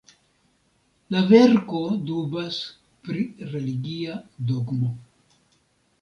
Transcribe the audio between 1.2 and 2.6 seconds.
verko dubas